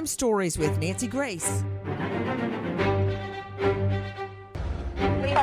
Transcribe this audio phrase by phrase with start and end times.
[0.00, 1.62] Crime Stories with Nancy Grace.
[5.04, 5.34] Okay,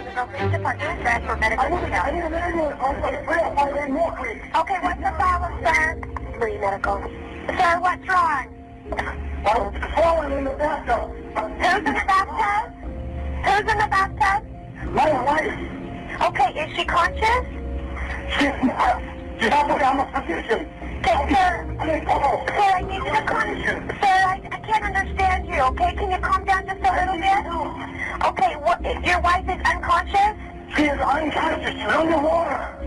[4.81, 6.01] what's the problem, sir?
[6.39, 6.97] Free medical.
[7.47, 8.47] Sir, what's wrong?
[9.45, 11.11] I'm falling in the bathtub.
[11.35, 12.73] Who's in the bathtub?
[13.45, 14.43] Who's in the bathtub?
[14.91, 15.53] My wife,
[16.29, 17.45] Okay, is she conscious?
[18.39, 19.01] she's not.
[19.39, 20.76] She's not I'm a physician.
[21.03, 21.77] Sir.
[21.79, 25.93] I Sir, I need you to Sir, I, I can't understand you, okay?
[25.95, 27.41] Can you calm down just a little bit?
[28.25, 30.35] Okay, what, your wife is unconscious?
[30.75, 31.73] she is unconscious.
[31.73, 32.77] She's underwater.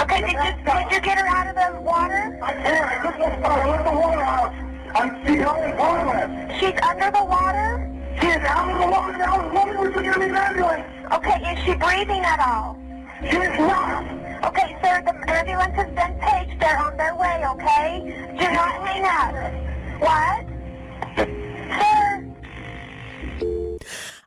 [0.00, 2.38] Okay, did you, did you get her out of the water?
[2.42, 2.84] I can't.
[2.84, 4.52] I just let I let the water out.
[4.94, 6.60] I'm she's in progress.
[6.60, 7.92] She's under the water?
[8.20, 9.52] She is out of the water now.
[9.52, 10.84] Woman, we're going to an ambulance.
[11.12, 12.78] Okay, is she breathing at all?
[13.22, 14.25] She is not.
[14.44, 16.60] Okay, sir, the ambulance has been paged.
[16.60, 18.00] They're on their way, okay?
[18.38, 19.34] Do not hang up.
[20.00, 20.46] What?
[21.80, 22.26] Sir?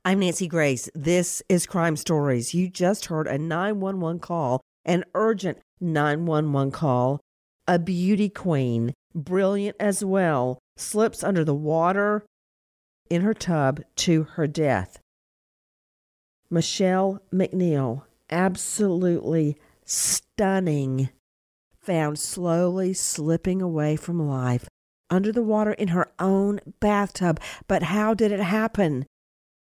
[0.04, 0.90] I'm Nancy Grace.
[0.96, 2.54] This is Crime Stories.
[2.54, 7.20] You just heard a 911 call, an urgent 911 call.
[7.68, 12.26] A beauty queen, brilliant as well, slips under the water
[13.12, 15.00] in her tub to her death.
[16.50, 19.56] Michelle MacNeill, absolutely
[19.90, 21.10] stunning,
[21.82, 24.70] found slowly slipping away from life
[25.10, 27.40] under the water in her own bathtub.
[27.68, 29.08] But how did it happen?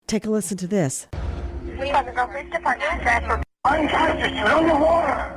[0.05, 1.07] Take a listen to this.
[1.79, 3.41] We have the police department transfer.
[3.65, 4.29] Unconscious.
[4.29, 5.35] She's underwater.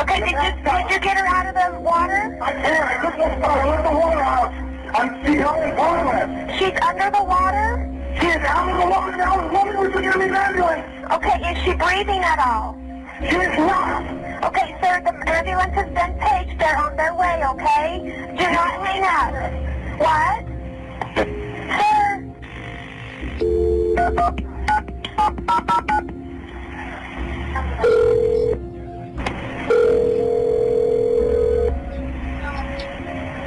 [0.00, 2.38] Okay, did you, did you get her out of the water?
[2.42, 2.90] I can't.
[2.90, 4.52] I just let I let the water out.
[4.94, 6.58] I'm she's in progress.
[6.58, 7.86] She's under the water?
[8.20, 9.52] She is out of the water now.
[9.52, 11.12] Woman, we're going an ambulance.
[11.12, 12.76] Okay, is she breathing at all?
[13.20, 14.02] She is not.
[14.44, 16.58] Okay, sir, the ambulance has been paged.
[16.58, 18.00] They're on their way, okay?
[18.36, 19.34] Do not hang up.
[20.00, 20.44] What?
[21.76, 22.24] Sir?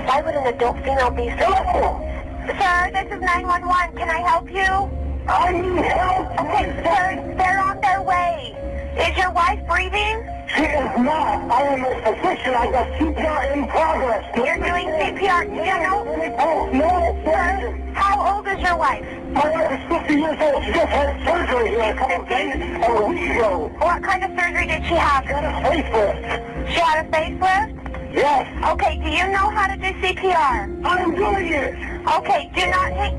[0.05, 1.47] Why would an adult female be so...
[1.71, 1.99] cool?
[2.45, 3.97] Sir, this is 911.
[3.97, 4.89] Can I help you?
[5.27, 6.39] I need help.
[6.41, 8.55] Okay, sir, they're on their way.
[8.97, 10.29] Is your wife breathing?
[10.55, 11.49] She is not.
[11.49, 12.53] I am a physician.
[12.53, 14.23] I got CPR in progress.
[14.37, 15.49] You're doing CPR.
[15.49, 16.05] Do you know?
[16.37, 19.03] Oh, no, Sir, how old is your wife?
[19.31, 20.63] My wife is 50 years old.
[20.63, 22.55] She just had surgery here a couple of days
[22.87, 23.71] or a week ago.
[23.79, 25.25] What kind of surgery did she have?
[25.25, 26.69] Got a facelift.
[26.69, 27.72] She had a facelift?
[28.13, 30.85] Yes, Okay, do you know how to do CPR?
[30.85, 31.73] I'm doing it.
[32.07, 33.17] Okay, do not hang...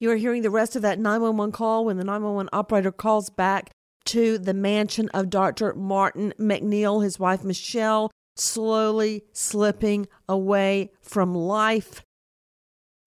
[0.00, 3.70] You are hearing the rest of that 911 call when the 911 operator calls back
[4.06, 5.72] to the mansion of Dr.
[5.74, 12.02] Martin MacNeill, his wife Michelle, slowly slipping away from life.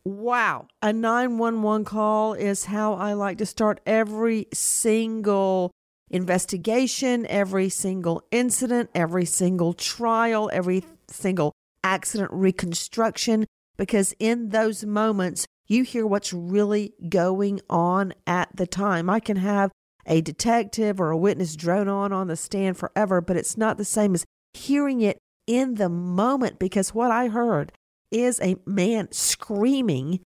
[0.05, 0.67] Wow.
[0.81, 5.71] A 911 call is how I like to start every single
[6.11, 11.53] investigation, every single incident, every single trial, every single
[11.83, 13.45] accident reconstruction,
[13.77, 19.09] because in those moments, you hear what's really going on at the time.
[19.09, 19.71] I can have
[20.05, 23.85] a detective or a witness drone on on the stand forever, but it's not the
[23.85, 25.17] same as hearing it
[25.47, 27.71] in the moment because what I heard
[28.11, 30.19] is a man screaming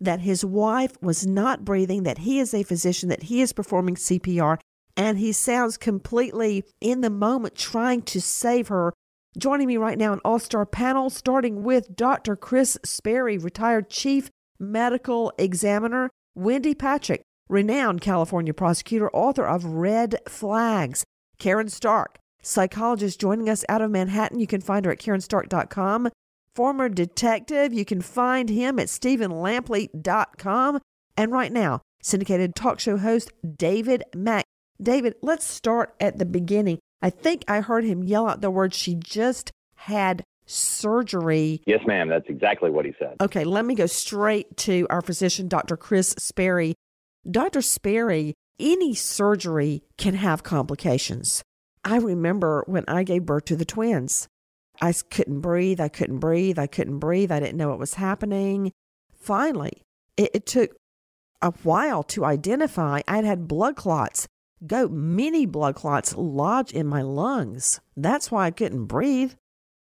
[0.00, 3.94] that his wife was not breathing, that he is a physician, that he is performing
[3.94, 4.58] CPR,
[4.96, 8.92] and he sounds completely in the moment trying to save her.
[9.38, 12.36] Joining me right now, an all star panel, starting with Dr.
[12.36, 21.04] Chris Sperry, retired chief medical examiner, Wendy Patrick, renowned California prosecutor, author of Red Flags,
[21.38, 24.38] Karen Stark, psychologist joining us out of Manhattan.
[24.38, 26.10] You can find her at KarenStark.com.
[26.54, 30.80] Former detective, you can find him at StephenLampley.com.
[31.16, 34.44] And right now, syndicated talk show host David Mack.
[34.80, 36.78] David, let's start at the beginning.
[37.00, 41.62] I think I heard him yell out the words, she just had surgery.
[41.66, 42.08] Yes, ma'am.
[42.08, 43.16] That's exactly what he said.
[43.20, 45.76] Okay, let me go straight to our physician, Dr.
[45.76, 46.74] Chris Sperry.
[47.28, 47.62] Dr.
[47.62, 51.42] Sperry, any surgery can have complications.
[51.84, 54.28] I remember when I gave birth to the twins.
[54.80, 55.80] I couldn't breathe.
[55.80, 56.58] I couldn't breathe.
[56.58, 57.30] I couldn't breathe.
[57.30, 58.72] I didn't know what was happening.
[59.12, 59.82] Finally,
[60.16, 60.74] it, it took
[61.40, 63.00] a while to identify.
[63.06, 64.26] I'd had blood clots
[64.66, 67.80] go, many blood clots lodge in my lungs.
[67.96, 69.34] That's why I couldn't breathe.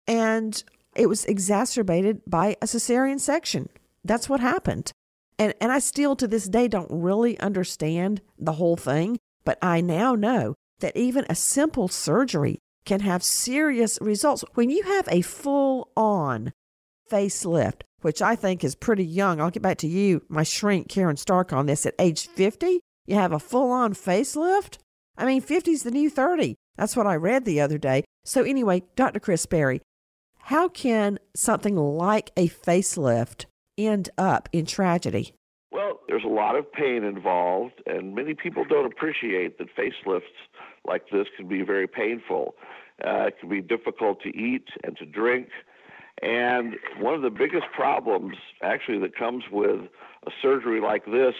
[0.07, 0.63] And
[0.97, 3.69] it was exacerbated by a cesarean section.
[4.05, 4.93] That's what happened.
[5.39, 9.81] And, and I still to this day don't really understand the whole thing, but I
[9.81, 14.45] now know that even a simple surgery can have serious results.
[14.55, 16.53] When you have a full on
[17.11, 21.17] facelift, which I think is pretty young, I'll get back to you, my shrink, Karen
[21.17, 22.81] Stark, on this at age 50.
[23.11, 24.79] You have a full on facelift?
[25.19, 26.55] I mean, 50 is the new 30.
[26.77, 28.05] That's what I read the other day.
[28.25, 29.19] So, anyway, Dr.
[29.19, 29.81] Chris Sperry,
[30.43, 33.47] how can something like a facelift
[33.77, 35.35] end up in tragedy?
[35.73, 40.23] Well, there's a lot of pain involved, and many people don't appreciate that facelifts
[40.87, 42.55] like this can be very painful.
[43.05, 45.49] Uh, it can be difficult to eat and to drink.
[46.23, 49.81] And one of the biggest problems, actually, that comes with
[50.29, 51.35] a surgery like this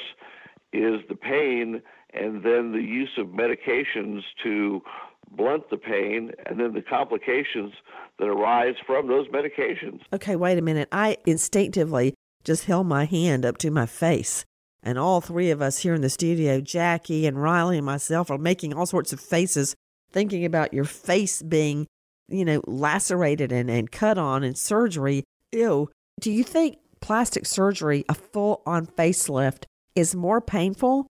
[0.73, 1.83] is the pain
[2.13, 4.83] and then the use of medications to
[5.31, 7.73] blunt the pain and then the complications
[8.19, 10.01] that arise from those medications.
[10.13, 10.89] Okay, wait a minute.
[10.91, 12.15] I instinctively
[12.45, 14.45] just held my hand up to my face.
[14.83, 18.39] And all three of us here in the studio, Jackie and Riley and myself, are
[18.39, 19.75] making all sorts of faces,
[20.11, 21.87] thinking about your face being,
[22.29, 25.25] you know, lacerated and, and cut on in surgery.
[25.53, 25.91] Ew.
[26.19, 29.65] Do you think plastic surgery, a full on facelift,
[29.95, 31.07] is more painful?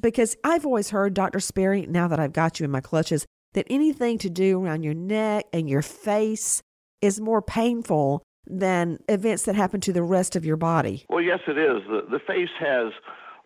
[0.00, 1.40] Because I've always heard, Dr.
[1.40, 4.94] Sperry, now that I've got you in my clutches, that anything to do around your
[4.94, 6.62] neck and your face
[7.00, 11.04] is more painful than events that happen to the rest of your body.
[11.08, 11.82] Well, yes, it is.
[11.88, 12.92] The, the face has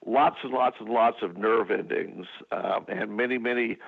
[0.07, 3.79] lots and lots and lots of nerve endings uh, and many, many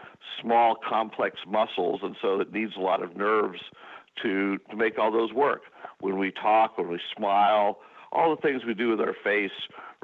[0.41, 3.61] small, complex muscles, and so it needs a lot of nerves
[4.23, 5.63] to, to make all those work.
[6.01, 7.79] When we talk, when we smile,
[8.11, 9.51] all the things we do with our face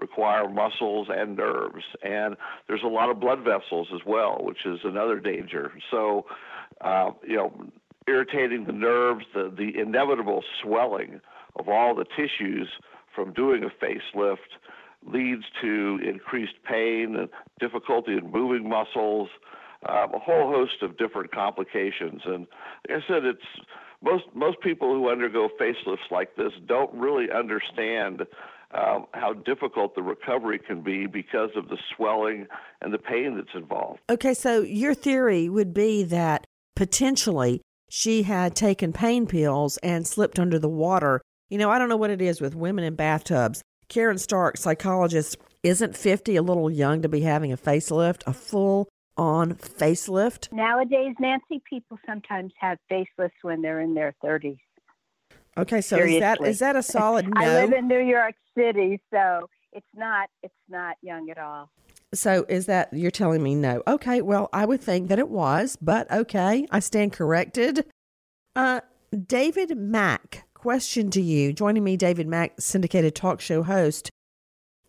[0.00, 1.84] require muscles and nerves.
[2.02, 2.36] And
[2.66, 5.72] there's a lot of blood vessels as well, which is another danger.
[5.90, 6.26] So,
[6.80, 7.52] uh, you know,
[8.06, 11.20] irritating the nerves, the, the inevitable swelling
[11.56, 12.68] of all the tissues
[13.14, 14.36] from doing a facelift
[15.06, 17.28] leads to increased pain and
[17.60, 19.28] difficulty in moving muscles,
[19.88, 22.22] um, a whole host of different complications.
[22.24, 22.46] And
[22.88, 23.66] like I said, it's
[24.02, 28.22] most most people who undergo facelifts like this don't really understand
[28.72, 32.46] um, how difficult the recovery can be because of the swelling
[32.82, 34.00] and the pain that's involved.
[34.10, 36.44] Okay, so your theory would be that
[36.76, 41.22] potentially she had taken pain pills and slipped under the water.
[41.48, 43.62] You know, I don't know what it is with women in bathtubs.
[43.88, 48.88] Karen Stark, psychologist, isn't 50 a little young to be having a facelift, a full
[49.16, 50.52] on facelift?
[50.52, 54.58] Nowadays, Nancy, people sometimes have facelifts when they're in their 30s.
[55.58, 57.40] Okay, so is that is that a solid no?
[57.40, 61.70] I live in New York City, so it's not it's not young at all.
[62.14, 63.82] So is that you're telling me no?
[63.86, 67.84] Okay, well, I would think that it was, but okay, I stand corrected.
[68.56, 68.80] Uh,
[69.26, 71.52] David Mack, question to you.
[71.52, 74.10] Joining me, David Mack, syndicated talk show host.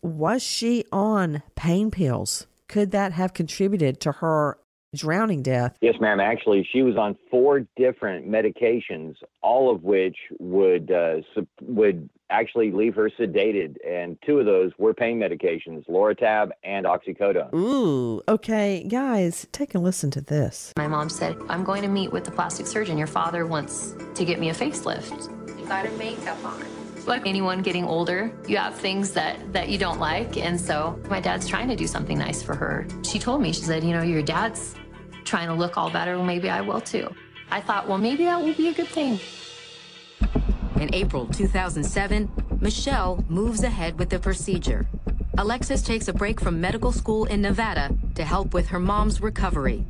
[0.02, 2.46] Was she on pain pills?
[2.68, 4.58] Could that have contributed to her
[4.94, 5.76] drowning death?
[5.80, 6.20] Yes, ma'am.
[6.20, 11.16] Actually, she was on four different medications, all of which would uh,
[11.62, 17.52] would actually leave her sedated, and two of those were pain medications, Lortab and oxycodone.
[17.54, 20.72] Ooh, okay, guys, take a listen to this.
[20.76, 22.98] My mom said, "I'm going to meet with the plastic surgeon.
[22.98, 25.28] Your father wants to get me a facelift."
[25.58, 26.64] You got a makeup on
[27.06, 30.36] like anyone getting older, you have things that, that you don't like.
[30.36, 32.86] And so my dad's trying to do something nice for her.
[33.02, 34.74] She told me, she said, you know, your dad's
[35.24, 36.16] trying to look all better.
[36.16, 37.14] Well, maybe I will too.
[37.50, 39.18] I thought, well, maybe that will be a good thing.
[40.80, 44.86] In April 2007, Michelle moves ahead with the procedure.
[45.38, 49.84] Alexis takes a break from medical school in Nevada to help with her mom's recovery.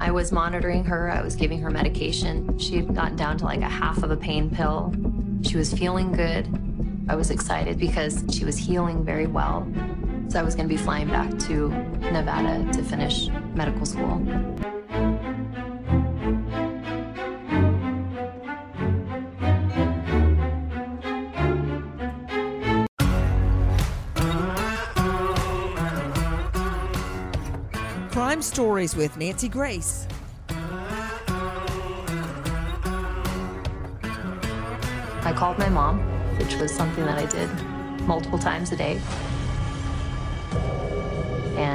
[0.00, 2.58] I was monitoring her, I was giving her medication.
[2.58, 4.94] She had gotten down to like a half of a pain pill.
[5.42, 6.48] She was feeling good.
[7.08, 9.66] I was excited because she was healing very well.
[10.30, 14.24] So I was going to be flying back to Nevada to finish medical school.
[28.12, 30.06] Crime Stories with Nancy Grace.
[35.22, 35.98] I called my mom,
[36.38, 37.50] which was something that I did
[38.06, 39.00] multiple times a day.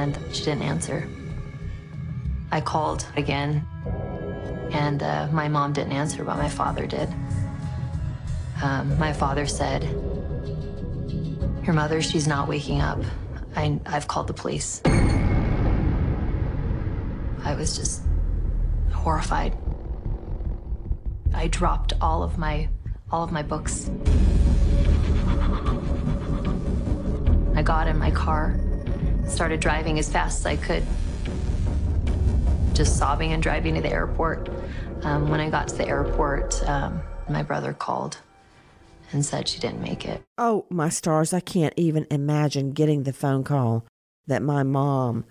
[0.06, 1.10] And she didn't answer.
[2.52, 3.66] I called again,
[4.72, 7.10] and uh, my mom didn't answer, but my father did.
[8.62, 9.82] Um, my father said,
[11.64, 13.00] Your mother, she's not waking up.
[13.56, 14.80] I, I've called the police.
[17.44, 18.04] I was just
[18.94, 19.58] horrified.
[21.34, 22.70] I dropped all of my
[23.12, 23.90] all of my books.
[27.56, 28.60] I got in my car,
[29.28, 30.84] started driving as fast as I could,
[32.74, 34.50] just sobbing and driving to the airport.
[35.04, 38.18] Um, when I got to the airport, um, my brother called
[39.12, 40.22] and said she didn't make it.
[40.38, 43.86] Oh, my stars, I can't even imagine getting the phone call
[44.28, 45.26] that my mom,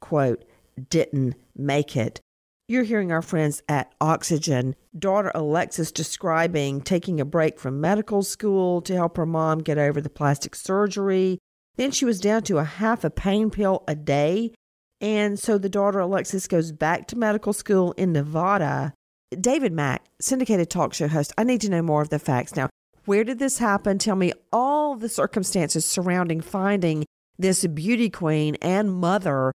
[0.00, 0.44] quote,
[0.90, 2.20] didn't make it.
[2.66, 8.80] You're hearing our friends at Oxygen, daughter Alexis describing taking a break from medical school
[8.82, 11.38] to help her mom get over the plastic surgery.
[11.76, 14.52] Then she was down to a half a pain pill a day.
[15.00, 18.94] And so the daughter Alexis goes back to medical school in Nevada.
[19.40, 22.68] David Mack, syndicated talk show host, I need to know more of the facts now.
[23.04, 23.98] Where did this happen?
[23.98, 27.04] Tell me all the circumstances surrounding finding
[27.38, 29.52] this beauty queen and mother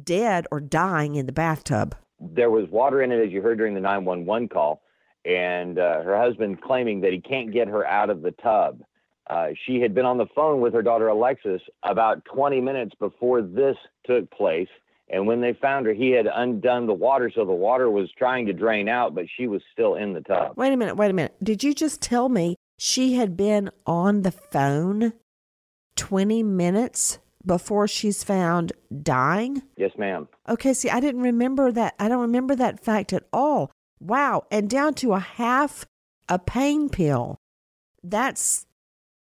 [0.00, 1.96] dead or dying in the bathtub.
[2.20, 4.82] There was water in it, as you heard during the 911 call,
[5.24, 8.82] and uh, her husband claiming that he can't get her out of the tub.
[9.30, 13.42] Uh, she had been on the phone with her daughter Alexis about 20 minutes before
[13.42, 14.68] this took place.
[15.08, 18.46] And when they found her, he had undone the water, so the water was trying
[18.46, 20.54] to drain out, but she was still in the tub.
[20.56, 21.34] Wait a minute, wait a minute.
[21.42, 25.12] Did you just tell me she had been on the phone
[25.96, 28.72] 20 minutes before she's found
[29.02, 29.62] dying?
[29.76, 30.28] Yes, ma'am.
[30.48, 31.94] Okay, see, I didn't remember that.
[31.98, 33.70] I don't remember that fact at all.
[34.00, 34.44] Wow.
[34.50, 35.86] And down to a half
[36.28, 37.38] a pain pill.
[38.02, 38.66] That's,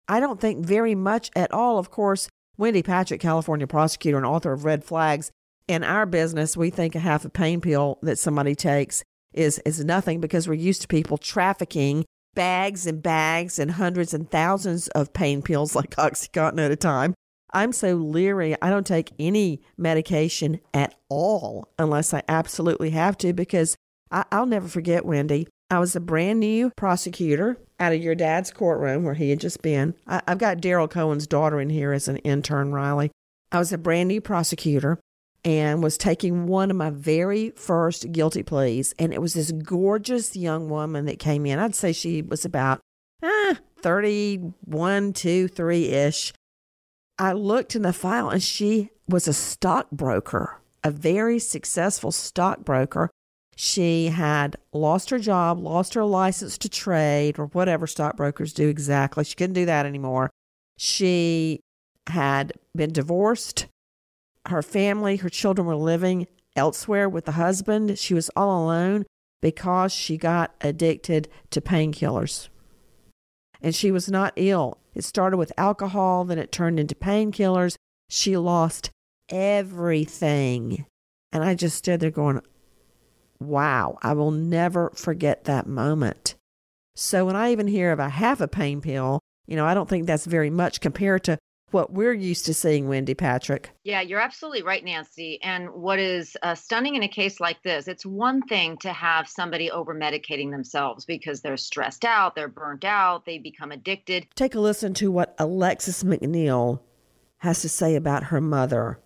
[0.07, 1.77] I don't think very much at all.
[1.77, 5.31] Of course, Wendy Patrick, California prosecutor and author of Red Flags.
[5.67, 9.83] In our business, we think a half a pain pill that somebody takes is, is
[9.83, 15.13] nothing because we're used to people trafficking bags and bags and hundreds and thousands of
[15.13, 17.15] pain pills like Oxycontin at a time.
[17.53, 18.55] I'm so leery.
[18.61, 23.75] I don't take any medication at all unless I absolutely have to because
[24.11, 25.47] I, will never forget, Wendy.
[25.69, 29.61] I was a brand new prosecutor out of your dad's courtroom where he had just
[29.61, 29.95] been.
[30.07, 33.11] I, I've got Daryl Cohen's daughter in here as an intern, Riley.
[33.51, 34.99] I was a brand new prosecutor
[35.43, 38.93] and was taking one of my very first guilty pleas.
[38.97, 41.59] And it was this gorgeous young woman that came in.
[41.59, 42.79] I'd say she was about
[43.23, 46.33] ah, 31, 2, 3 ish.
[47.17, 53.09] I looked in the file and she was a stockbroker, a very successful stockbroker.
[53.55, 59.23] She had lost her job, lost her license to trade, or whatever stockbrokers do exactly.
[59.23, 60.29] She couldn't do that anymore.
[60.77, 61.61] She
[62.07, 63.67] had been divorced.
[64.47, 67.97] Her family, her children were living elsewhere with the husband.
[67.97, 69.05] She was all alone
[69.41, 72.49] because she got addicted to painkillers.
[73.61, 74.79] And she was not ill.
[74.93, 77.75] It started with alcohol, then it turned into painkillers.
[78.09, 78.91] She lost
[79.29, 80.85] everything.
[81.31, 82.41] And I just stood there going,
[83.39, 86.35] wow, I will never forget that moment.
[86.95, 89.89] So when I even hear of a half a pain pill, you know, I don't
[89.89, 91.37] think that's very much compared to
[91.71, 93.71] what we're used to seeing, Wendy Patrick.
[93.83, 95.39] Yeah, you're absolutely right, Nancy.
[95.43, 99.27] And what is uh, stunning in a case like this, it's one thing to have
[99.27, 104.27] somebody over medicating themselves because they're stressed out, they're burnt out, they become addicted.
[104.35, 106.79] Take a listen to what Alexis MacNeill
[107.39, 108.99] has to say about her mother.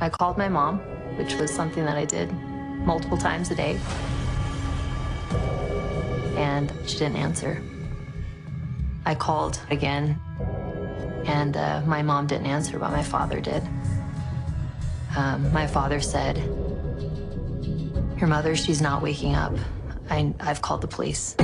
[0.00, 0.78] I called my mom,
[1.16, 2.32] which was something that I did
[2.84, 3.78] multiple times a day,
[6.36, 7.62] and she didn't answer.
[9.04, 10.20] I called again
[11.26, 13.62] and uh, my mom didn't answer, but my father did.
[15.16, 16.36] Um, my father said,
[18.18, 19.54] Your mother, she's not waking up.
[20.10, 21.36] I, I've called the police.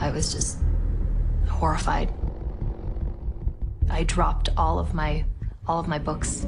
[0.00, 0.58] I was just
[1.48, 2.12] horrified.
[3.90, 5.24] I dropped all of my
[5.66, 6.46] all of my books.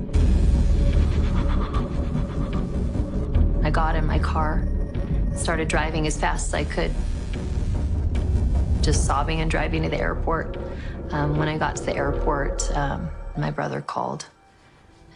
[3.66, 4.62] I got in my car,
[5.34, 6.92] started driving as fast as I could,
[8.80, 10.56] just sobbing and driving to the airport.
[11.10, 14.26] Um, when I got to the airport, um, my brother called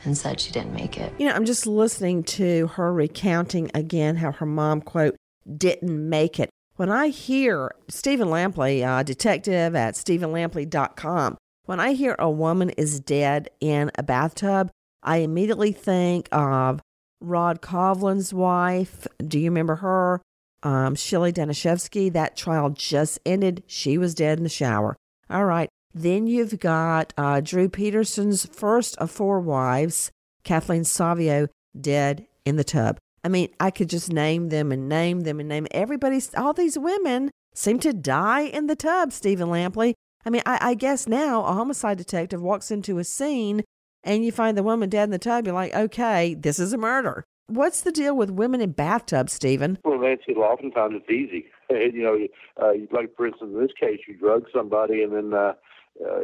[0.04, 1.12] and said she didn't make it.
[1.16, 5.14] You know, I'm just listening to her recounting again how her mom, quote,
[5.57, 6.50] didn't make it.
[6.75, 12.99] When I hear Stephen Lampley, uh, detective at StephenLampley.com, when I hear a woman is
[12.99, 14.73] dead in a bathtub,
[15.04, 16.80] I immediately think of
[17.21, 19.07] Rod Covlin's wife.
[19.27, 20.21] Do you remember her?
[20.62, 22.12] Um, Shelley Danishefsky.
[22.12, 23.62] That trial just ended.
[23.67, 24.97] She was dead in the shower.
[25.29, 25.69] All right.
[25.93, 30.11] Then you've got uh, Drew Peterson's first of four wives,
[30.45, 31.49] Kathleen Savio,
[31.79, 32.99] dead in the tub.
[33.25, 36.21] I mean, I could just name them and name them and name everybody.
[36.37, 39.95] All these women seem to die in the tub, Stephen Lampley.
[40.25, 43.65] I mean, I, I guess now a homicide detective walks into a scene
[44.04, 45.47] and you find the woman dead in the tub.
[45.47, 47.25] You're like, okay, this is a murder.
[47.47, 49.78] What's the deal with women in bathtubs, Stephen?
[49.85, 51.47] Well, Nancy, oftentimes it's easy.
[51.71, 52.26] you know,
[52.62, 55.54] uh, like for instance, in this case, you drug somebody and then uh,
[56.00, 56.21] uh,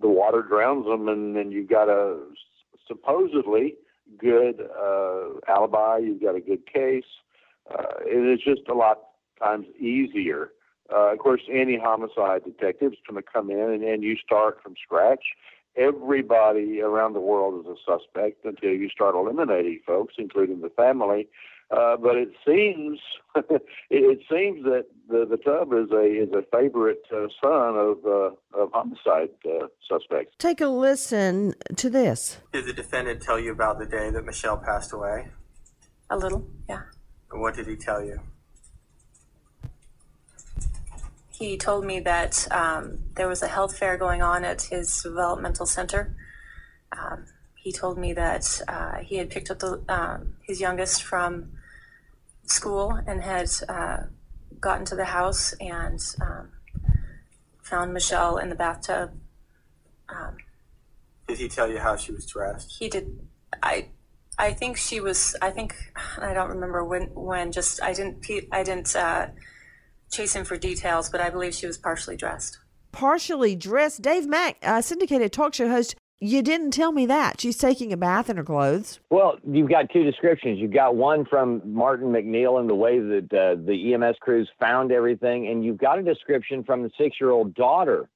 [0.00, 2.18] the water drowns them, and then you've got a
[2.86, 3.76] supposedly
[4.18, 5.98] good uh, alibi.
[5.98, 7.04] You've got a good case.
[7.70, 8.98] Uh, it is just a lot
[9.42, 10.50] times easier.
[10.92, 14.58] Uh, of course, any homicide detective is going to come in and, and you start
[14.62, 15.22] from scratch.
[15.78, 21.28] Everybody around the world is a suspect until you start eliminating folks, including the family.
[21.70, 22.98] Uh, but it seems
[23.50, 27.98] it, it, seems that the, the tub is a is a favorite uh, son of
[28.06, 30.34] uh, of homicide uh, suspects.
[30.38, 32.38] Take a listen to this.
[32.52, 35.28] Did the defendant tell you about the day that Michelle passed away?
[36.08, 36.84] A little, yeah.
[37.30, 38.18] And what did he tell you?
[41.38, 45.66] He told me that um, there was a health fair going on at his developmental
[45.66, 46.16] center.
[46.90, 51.52] Um, he told me that uh, he had picked up the, um, his youngest from
[52.44, 53.98] school and had uh,
[54.58, 56.50] gotten to the house and um,
[57.62, 59.12] found Michelle in the bathtub.
[60.08, 60.38] Um,
[61.28, 62.78] did he tell you how she was dressed?
[62.80, 63.16] He did.
[63.62, 63.88] I,
[64.38, 65.36] I think she was.
[65.40, 65.76] I think
[66.20, 67.14] I don't remember when.
[67.14, 68.26] When just I didn't.
[68.50, 69.28] I didn't uh,
[70.10, 72.58] chase him for details, but I believe she was partially dressed.
[72.92, 74.02] Partially dressed.
[74.02, 77.40] Dave Mack, uh, syndicated talk show host, you didn't tell me that.
[77.40, 78.98] She's taking a bath in her clothes.
[79.10, 80.58] Well, you've got two descriptions.
[80.58, 84.90] You've got one from Martin MacNeill and the way that uh, the EMS crews found
[84.90, 88.08] everything, and you've got a description from the six year old daughter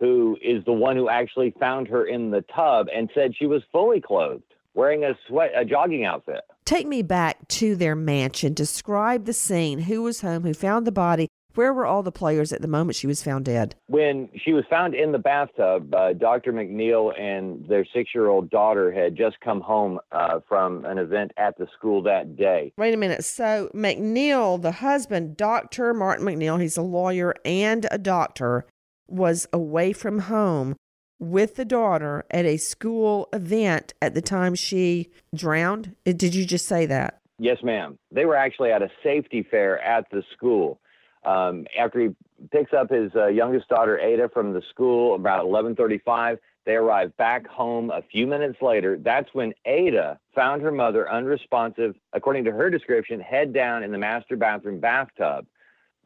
[0.00, 3.62] who is the one who actually found her in the tub and said she was
[3.70, 4.42] fully clothed,
[4.74, 6.40] wearing a sweat a jogging outfit.
[6.64, 8.54] Take me back to their mansion.
[8.54, 9.80] Describe the scene.
[9.80, 10.42] Who was home?
[10.44, 11.28] Who found the body?
[11.54, 13.74] Where were all the players at the moment she was found dead?
[13.86, 16.52] When she was found in the bathtub, uh, Dr.
[16.52, 21.32] MacNeill and their six year old daughter had just come home uh, from an event
[21.36, 22.72] at the school that day.
[22.78, 23.24] Wait a minute.
[23.24, 25.92] So, MacNeill, the husband, Dr.
[25.92, 28.64] Martin MacNeill, he's a lawyer and a doctor,
[29.06, 30.76] was away from home
[31.22, 35.94] with the daughter at a school event at the time she drowned.
[36.04, 37.20] Did you just say that?
[37.38, 37.96] Yes, ma'am.
[38.10, 40.80] They were actually at a safety fair at the school.
[41.24, 42.08] Um, after he
[42.50, 47.46] picks up his uh, youngest daughter Ada from the school about 11:35, they arrive back
[47.46, 48.98] home a few minutes later.
[48.98, 53.98] That's when Ada found her mother unresponsive, according to her description, head down in the
[53.98, 55.46] master bathroom bathtub.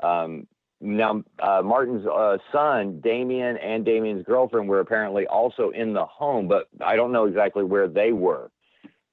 [0.02, 0.46] Um,
[0.86, 6.46] now, uh, Martin's uh, son, Damian, and Damian's girlfriend were apparently also in the home,
[6.46, 8.50] but I don't know exactly where they were.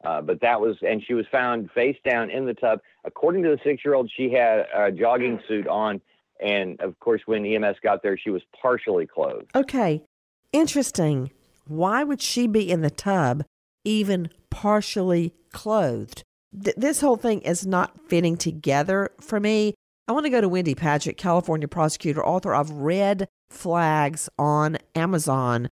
[0.04, 2.80] Uh, but that was, and she was found face down in the tub.
[3.06, 6.02] According to the six year old, she had a jogging suit on.
[6.40, 9.50] And of course, when EMS got there, she was partially clothed.
[9.56, 10.04] Okay.
[10.52, 11.32] Interesting.
[11.68, 13.46] Why would she be in the tub,
[13.86, 16.24] even partially clothed?
[16.64, 19.74] Th- this whole thing is not fitting together for me.
[20.08, 25.70] I want to go to Wendy Patrick, California prosecutor, author of Red Flags on Amazon.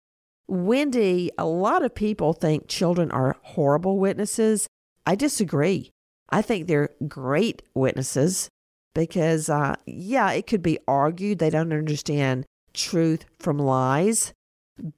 [0.47, 4.67] Wendy, a lot of people think children are horrible witnesses.
[5.07, 5.91] I disagree.
[6.29, 8.51] I think they're great witnesses
[8.95, 14.35] because, uh, yeah, it could be argued they don't understand truth from lies,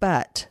[0.00, 0.48] but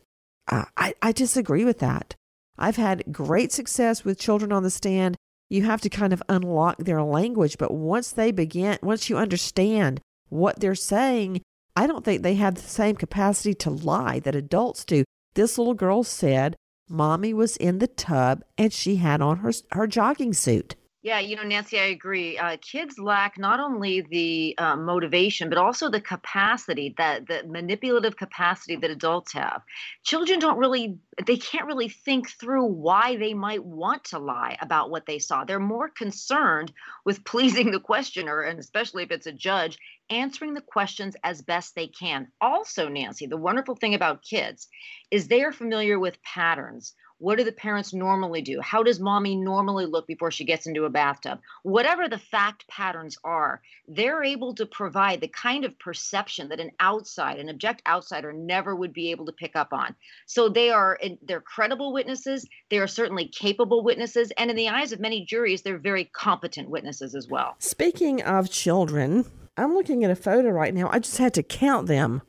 [0.47, 2.15] uh, I, I disagree with that.
[2.57, 5.17] I've had great success with children on the stand.
[5.49, 9.99] You have to kind of unlock their language, but once they begin, once you understand
[10.29, 11.41] what they're saying,
[11.75, 15.03] I don't think they have the same capacity to lie that adults do.
[15.33, 16.55] This little girl said
[16.87, 20.75] mommy was in the tub and she had on her, her jogging suit.
[21.01, 22.37] Yeah, you know, Nancy, I agree.
[22.37, 28.17] Uh, kids lack not only the uh, motivation, but also the capacity, that the manipulative
[28.17, 29.61] capacity that adults have.
[30.03, 34.89] Children don't really, they can't really think through why they might want to lie about
[34.89, 35.45] what they saw.
[35.45, 36.73] They're more concerned
[37.05, 39.77] with pleasing the questioner, and especially if it's a judge,
[40.09, 42.27] answering the questions as best they can.
[42.41, 44.67] Also, Nancy, the wonderful thing about kids
[45.11, 48.59] is they are familiar with patterns what do the parents normally do?
[48.61, 51.39] How does mommy normally look before she gets into a bathtub?
[51.63, 56.71] Whatever the fact patterns are, they're able to provide the kind of perception that an
[56.79, 59.95] outside, an object outsider never would be able to pick up on.
[60.25, 64.91] So they are they're credible witnesses, they are certainly capable witnesses, and in the eyes
[64.91, 67.55] of many juries, they're very competent witnesses as well.
[67.59, 69.25] Speaking of children,
[69.57, 70.89] I'm looking at a photo right now.
[70.89, 72.21] I just had to count them.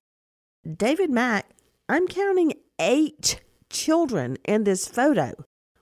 [0.76, 1.48] David Mack,
[1.88, 5.32] I'm counting eight children in this photo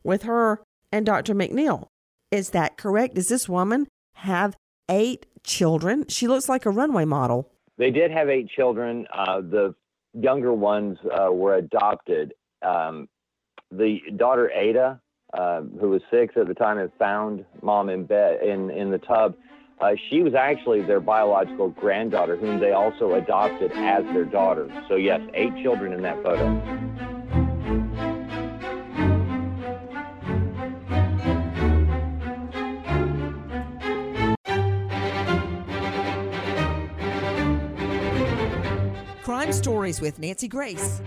[0.04, 1.34] with her and Dr.
[1.34, 1.88] MacNeill.
[2.30, 3.14] Is that correct?
[3.14, 4.56] Does this woman have
[4.88, 6.04] eight children?
[6.08, 7.50] She looks like a runway model.
[7.78, 9.06] They did have eight children.
[9.12, 9.74] Uh, the
[10.12, 12.34] younger ones uh, were adopted.
[12.62, 13.08] Um,
[13.70, 15.00] the daughter Ada,
[15.34, 18.98] uh, who was six at the time, had found mom in bed in in the
[18.98, 19.36] tub.
[19.80, 24.68] Uh, she was actually their biological granddaughter, whom they also adopted as their daughter.
[24.88, 27.07] So yes, eight children in that photo.
[39.48, 41.00] Crime Stories with Nancy Grace.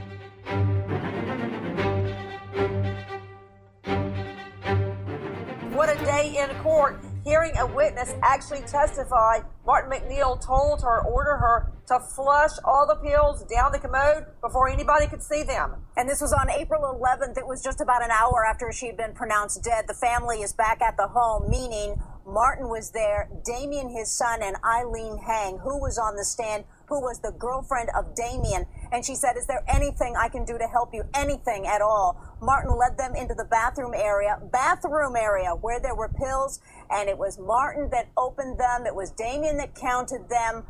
[5.70, 7.04] What a day in court.
[7.24, 12.96] Hearing a witness actually testify, Martin MacNeill told her, order her to flush all the
[12.96, 15.76] pills down the commode before anybody could see them.
[15.96, 17.38] And this was on April 11th.
[17.38, 19.86] It was just about an hour after she had been pronounced dead.
[19.88, 24.56] The family is back at the home, meaning Martin was there, Damian, his son, and
[24.64, 28.66] Eileen Hang, who was on the stand, who was the girlfriend of Damian.
[28.92, 31.06] And she said, Is there anything I can do to help you?
[31.14, 32.20] Anything at all.
[32.42, 37.18] Martin led them into the bathroom area, bathroom area where there were pills, and it
[37.18, 38.86] was Martin that opened them.
[38.86, 40.66] It was Damian that counted them.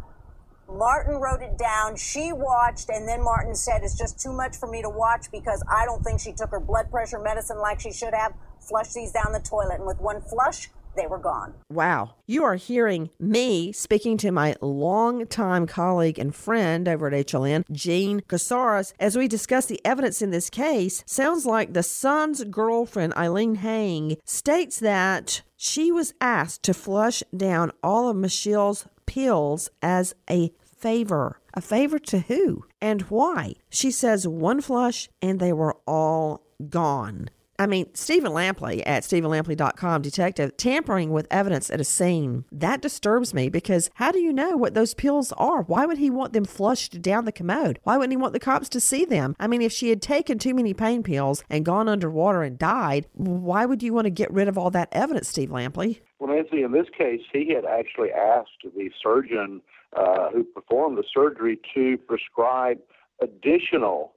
[0.70, 1.98] Martin wrote it down.
[1.98, 5.64] She watched, and then Martin said, It's just too much for me to watch because
[5.68, 8.34] I don't think she took her blood pressure medicine like she should have.
[8.60, 9.80] Flush these down the toilet.
[9.80, 11.54] And with one flush, they were gone.
[11.70, 12.16] Wow.
[12.26, 18.22] You are hearing me speaking to my longtime colleague and friend over at HLN, Jean
[18.22, 21.04] Casarez, as we discuss the evidence in this case.
[21.06, 27.72] Sounds like the son's girlfriend, Eileen Hang, states that she was asked to flush down
[27.84, 31.40] all of Michelle's pills as a favor.
[31.54, 33.56] A favor to who and why?
[33.70, 37.30] She says one flush and they were all gone.
[37.62, 42.44] I mean, Stephen Lampley at StephenLampley.com, detective, tampering with evidence at a scene.
[42.52, 45.62] That disturbs me because how do you know what those pills are?
[45.62, 47.78] Why would he want them flushed down the commode?
[47.84, 49.36] Why wouldn't he want the cops to see them?
[49.40, 53.06] I mean, if she had taken too many pain pills and gone underwater and died,
[53.14, 56.02] why would you want to get rid of all that evidence, Steve Lampley?
[56.18, 59.62] Well, Nancy, in this case, he had actually asked the surgeon
[59.96, 62.80] uh, who performed the surgery to prescribe
[63.22, 64.14] additional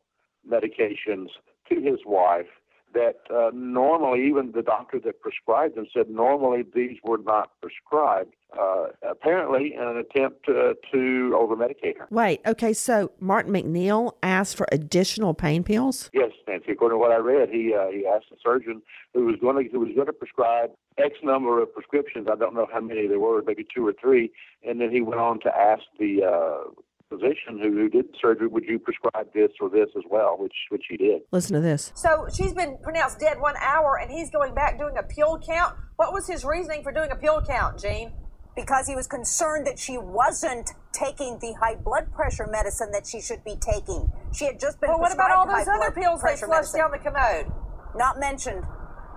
[0.51, 1.27] medications
[1.69, 2.47] to his wife
[2.95, 8.35] that uh, normally, even the doctor that prescribed them said normally these were not prescribed.
[8.59, 12.07] Uh, apparently, in an attempt to, to over medicate her.
[12.11, 16.09] Wait, okay, so Martin MacNeill asked for additional pain pills?
[16.13, 16.71] Yes, Nancy.
[16.71, 18.81] According to what I read, he uh, he asked the surgeon
[19.13, 22.29] who was going to who was going to prescribe X number of prescriptions.
[22.31, 24.31] I don't know how many there were, maybe two or three,
[24.63, 26.71] and then he went on to ask the uh,
[27.15, 30.85] physician who, who did surgery, would you prescribe this or this as well, which which
[30.89, 31.23] he did.
[31.31, 31.93] Listen to this.
[31.95, 35.77] So she's been pronounced dead one hour, and he's going back doing a pill count.
[35.97, 38.13] What was his reasoning for doing a pill count, Jean?
[38.57, 43.21] Because he was concerned that she wasn't taking the high blood pressure medicine that she
[43.21, 44.13] should be taking.
[44.33, 44.91] She had just been.
[44.91, 46.81] Well, what about all those other pills they flushed medicine.
[46.81, 47.53] down the commode?
[47.97, 48.65] Not mentioned.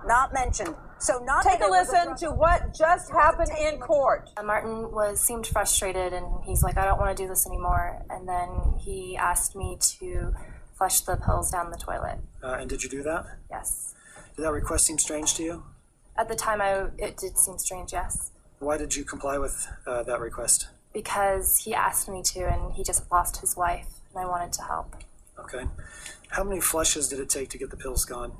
[0.06, 0.74] Not mentioned.
[1.00, 4.30] So not take a listen to what just happened in court.
[4.36, 8.02] Uh, Martin was seemed frustrated, and he's like, "I don't want to do this anymore."
[8.10, 10.34] And then he asked me to
[10.76, 12.18] flush the pills down the toilet.
[12.42, 13.26] Uh, and did you do that?
[13.50, 13.94] Yes.
[14.36, 15.62] Did that request seem strange to you?
[16.16, 17.92] At the time, I it did seem strange.
[17.92, 18.32] Yes.
[18.58, 20.68] Why did you comply with uh, that request?
[20.92, 24.62] Because he asked me to, and he just lost his wife, and I wanted to
[24.62, 24.96] help.
[25.38, 25.66] Okay.
[26.30, 28.32] How many flushes did it take to get the pills gone?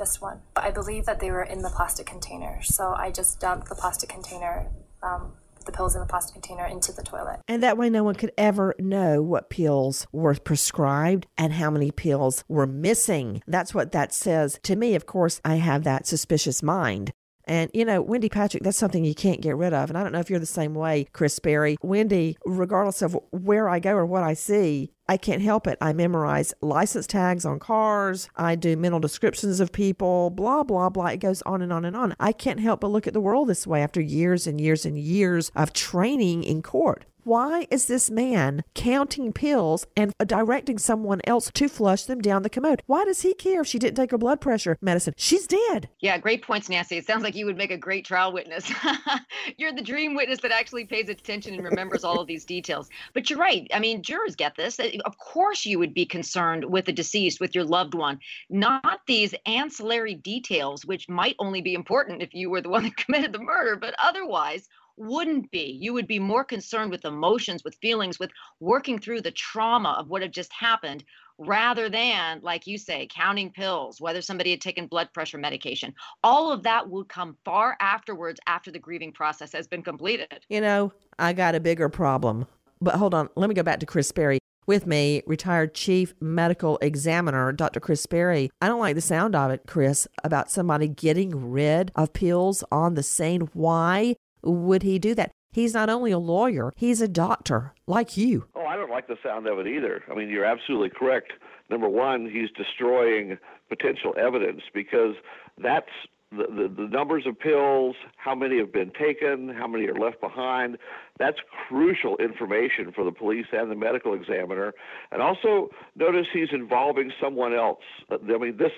[0.00, 0.40] Just one.
[0.56, 4.08] I believe that they were in the plastic container, so I just dumped the plastic
[4.08, 4.66] container,
[5.02, 5.32] um,
[5.66, 7.40] the pills in the plastic container into the toilet.
[7.46, 11.90] And that way, no one could ever know what pills were prescribed and how many
[11.90, 13.42] pills were missing.
[13.46, 14.94] That's what that says to me.
[14.94, 17.12] Of course, I have that suspicious mind.
[17.50, 19.90] And, you know, Wendy Patrick, that's something you can't get rid of.
[19.90, 21.76] And I don't know if you're the same way, Chris Sperry.
[21.82, 25.76] Wendy, regardless of where I go or what I see, I can't help it.
[25.80, 28.28] I memorize license tags on cars.
[28.36, 31.06] I do mental descriptions of people, blah, blah, blah.
[31.06, 32.14] It goes on and on and on.
[32.20, 34.96] I can't help but look at the world this way after years and years and
[34.96, 37.04] years of training in court.
[37.30, 42.42] Why is this man counting pills and uh, directing someone else to flush them down
[42.42, 42.82] the commode?
[42.86, 45.14] Why does he care if she didn't take her blood pressure medicine?
[45.16, 45.88] She's dead.
[46.00, 46.96] Yeah, great points, Nancy.
[46.96, 48.68] It sounds like you would make a great trial witness.
[49.58, 52.88] you're the dream witness that actually pays attention and remembers all of these details.
[53.14, 53.64] But you're right.
[53.72, 54.80] I mean, jurors get this.
[54.80, 59.02] Uh, of course, you would be concerned with the deceased, with your loved one, not
[59.06, 63.32] these ancillary details, which might only be important if you were the one that committed
[63.32, 64.68] the murder, but otherwise,
[65.00, 65.78] wouldn't be.
[65.80, 70.08] You would be more concerned with emotions, with feelings, with working through the trauma of
[70.08, 71.04] what had just happened
[71.38, 75.94] rather than, like you say, counting pills, whether somebody had taken blood pressure medication.
[76.22, 80.44] All of that would come far afterwards after the grieving process has been completed.
[80.50, 82.46] You know, I got a bigger problem.
[82.82, 84.38] But hold on, let me go back to Chris Sperry.
[84.66, 87.80] With me, retired chief medical examiner, Dr.
[87.80, 88.50] Chris Sperry.
[88.60, 92.94] I don't like the sound of it, Chris, about somebody getting rid of pills on
[92.94, 93.48] the scene.
[93.54, 95.30] Why would he do that?
[95.52, 98.46] He's not only a lawyer, he's a doctor like you.
[98.54, 100.02] Oh, I don't like the sound of it either.
[100.10, 101.32] I mean, you're absolutely correct.
[101.68, 103.36] Number one, he's destroying
[103.68, 105.14] potential evidence because
[105.58, 105.90] that's
[106.32, 110.78] the, the, numbers of pills, how many have been taken, how many are left behind.
[111.18, 111.38] That's
[111.68, 114.72] crucial information for the police and the medical examiner.
[115.10, 117.82] And also, notice he's involving someone else.
[118.10, 118.70] I mean, this,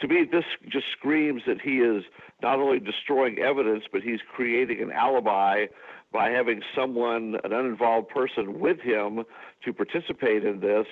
[0.00, 2.04] to me, this just screams that he is
[2.42, 5.66] not only destroying evidence, but he's creating an alibi
[6.12, 9.24] by having someone, an uninvolved person, with him
[9.64, 10.86] to participate in this.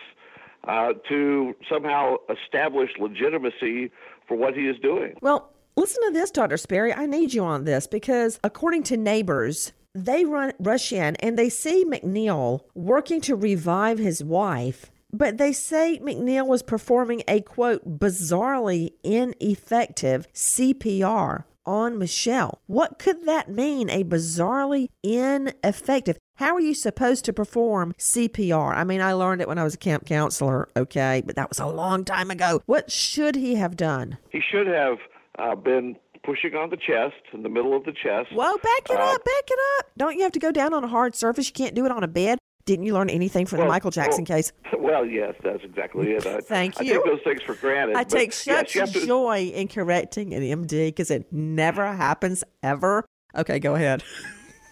[0.66, 3.88] Uh, to somehow establish legitimacy
[4.26, 5.14] for what he is doing.
[5.20, 6.56] Well, Listen to this, Dr.
[6.56, 6.94] Sperry.
[6.94, 11.50] I need you on this because according to neighbors, they run rush in and they
[11.50, 17.98] see MacNeill working to revive his wife, but they say MacNeill was performing a quote
[17.98, 22.62] bizarrely ineffective CPR on Michelle.
[22.66, 23.90] What could that mean?
[23.90, 26.16] A bizarrely ineffective.
[26.36, 28.74] How are you supposed to perform CPR?
[28.74, 31.58] I mean, I learned it when I was a camp counselor, okay, but that was
[31.58, 32.62] a long time ago.
[32.64, 34.16] What should he have done?
[34.30, 34.98] He should have
[35.38, 38.32] uh, been pushing on the chest, in the middle of the chest.
[38.32, 39.90] Whoa, back it uh, up, back it up.
[39.96, 41.46] Don't you have to go down on a hard surface?
[41.46, 42.38] You can't do it on a bed.
[42.64, 44.52] Didn't you learn anything from well, the Michael Jackson well, case?
[44.86, 46.24] Well, yes, that's exactly it.
[46.26, 46.94] I, Thank I you.
[46.94, 47.96] take those things for granted.
[47.96, 49.04] I take such yes, to...
[49.04, 53.04] joy in correcting an MD because it never happens ever.
[53.34, 54.04] Okay, go ahead.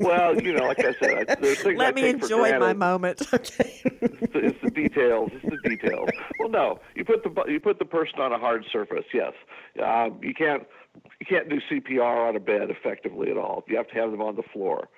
[0.00, 3.22] Well, you know, like I said, I, there's things Let I me enjoy my moment.
[3.32, 4.53] Okay.
[4.74, 5.30] Details.
[5.32, 6.08] It's the details.
[6.38, 9.04] Well, no, you put the you put the person on a hard surface.
[9.12, 9.32] Yes,
[9.82, 10.64] um, you can't
[11.20, 13.64] you can't do CPR on a bed effectively at all.
[13.68, 14.88] You have to have them on the floor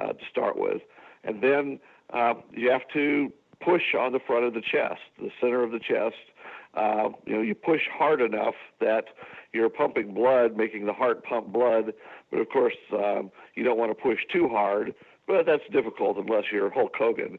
[0.00, 0.82] uh, to start with,
[1.24, 1.78] and then
[2.12, 5.78] uh, you have to push on the front of the chest, the center of the
[5.78, 6.16] chest.
[6.74, 9.04] Uh, you know, you push hard enough that
[9.52, 11.94] you're pumping blood, making the heart pump blood.
[12.30, 14.94] But of course, um, you don't want to push too hard.
[15.26, 17.38] But that's difficult unless you're Hulk Hogan.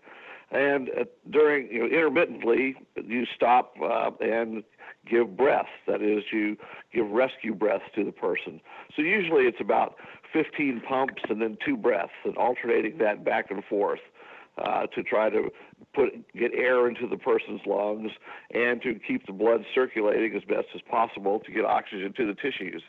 [0.51, 4.63] And uh, during, you know, intermittently, you stop uh, and
[5.09, 5.67] give breath.
[5.87, 6.57] That is, you
[6.93, 8.61] give rescue breath to the person.
[8.95, 9.95] So usually it's about
[10.31, 13.99] 15 pumps and then two breaths, and alternating that back and forth
[14.57, 15.49] uh, to try to
[15.93, 18.11] put get air into the person's lungs
[18.53, 22.33] and to keep the blood circulating as best as possible to get oxygen to the
[22.33, 22.83] tissues.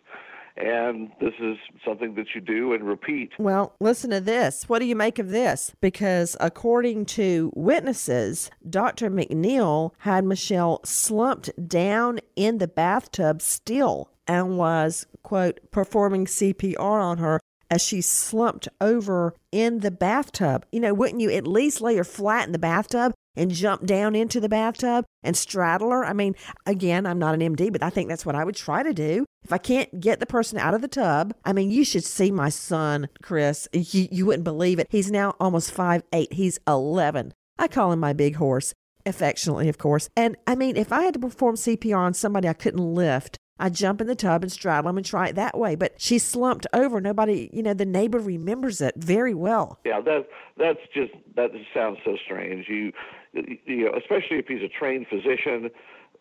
[0.58, 3.30] And this is something that you do and repeat.
[3.38, 4.68] Well, listen to this.
[4.68, 5.72] What do you make of this?
[5.80, 9.08] Because according to witnesses, Dr.
[9.10, 17.18] MacNeill had Michelle slumped down in the bathtub still and was, quote, performing CPR on
[17.18, 17.40] her
[17.70, 20.66] as she slumped over in the bathtub.
[20.72, 24.14] You know, wouldn't you at least lay her flat in the bathtub and jump down
[24.14, 26.04] into the bathtub and straddle her?
[26.04, 26.34] I mean,
[26.66, 29.24] again, I'm not an MD, but I think that's what I would try to do.
[29.44, 32.30] If I can't get the person out of the tub, I mean, you should see
[32.30, 33.68] my son, Chris.
[33.72, 34.88] You, you wouldn't believe it.
[34.90, 36.32] He's now almost five eight.
[36.34, 37.32] He's 11.
[37.58, 38.74] I call him my big horse
[39.06, 40.08] affectionately, of course.
[40.16, 43.70] And I mean, if I had to perform CPR on somebody I couldn't lift, I
[43.70, 45.74] jump in the tub and straddle him and try it that way.
[45.74, 47.00] But she slumped over.
[47.00, 49.80] Nobody, you know, the neighbor remembers it very well.
[49.84, 52.66] Yeah, that that's just that just sounds so strange.
[52.68, 52.92] You,
[53.66, 55.70] you uh, know, especially if he's a trained physician,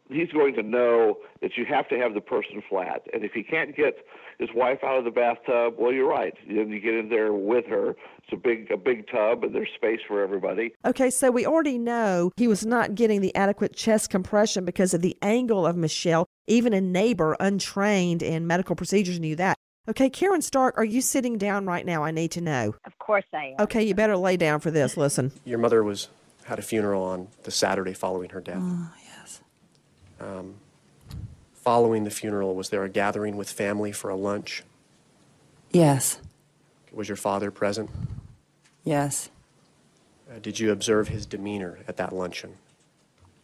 [0.09, 3.03] he's going to know that you have to have the person flat.
[3.13, 4.05] And if he can't get
[4.39, 6.33] his wife out of the bathtub, well, you're right.
[6.47, 7.95] Then you get in there with her.
[8.23, 10.73] It's a big a big tub, and there's space for everybody.
[10.85, 15.01] Okay, so we already know he was not getting the adequate chest compression because of
[15.01, 16.27] the angle of Michelle.
[16.47, 19.57] Even a neighbor untrained in medical procedures knew that.
[19.89, 22.03] Okay, Karen Stark, are you sitting down right now?
[22.03, 22.75] I need to know.
[22.85, 23.61] Of course I am.
[23.61, 24.97] Okay, you better lay down for this.
[24.97, 25.31] Listen.
[25.45, 26.09] Your mother was
[26.47, 28.61] had a funeral on the Saturday following her death.
[28.61, 29.41] Oh, yes.
[30.21, 30.55] Um,
[31.53, 34.63] following the funeral, was there a gathering with family for a lunch?
[35.71, 36.21] Yes.
[36.93, 37.89] Was your father present?
[38.85, 39.29] Yes.
[40.31, 42.55] Uh, did you observe his demeanor at that luncheon?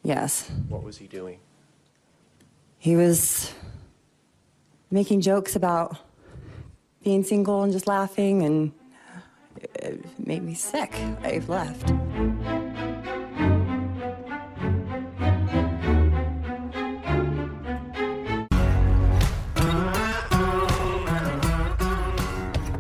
[0.01, 0.49] Yes.
[0.69, 1.39] What was he doing?
[2.77, 3.53] He was
[4.89, 5.97] making jokes about
[7.03, 8.71] being single and just laughing, and
[9.75, 10.93] it made me sick.
[11.21, 11.91] I left.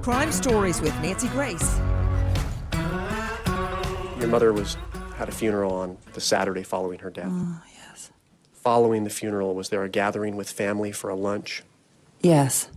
[0.03, 1.79] Crime Stories with Nancy Grace.
[4.19, 4.75] Your mother was
[5.15, 7.31] had a funeral on the Saturday following her death.
[7.31, 8.11] Oh, yes.
[8.51, 11.63] Following the funeral, was there a gathering with family for a lunch?
[12.21, 12.69] Yes.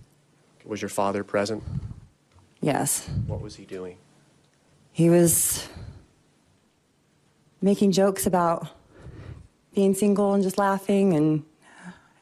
[0.65, 1.65] Was your father present?
[2.61, 3.09] Yes.
[3.27, 3.99] What was he doing?
[4.93, 5.69] He was
[7.61, 8.69] making jokes about
[9.75, 11.43] being single and just laughing, and